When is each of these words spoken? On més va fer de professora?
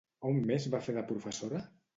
On 0.29 0.39
més 0.51 0.65
va 0.77 0.81
fer 0.87 0.97
de 0.97 1.05
professora? 1.13 1.65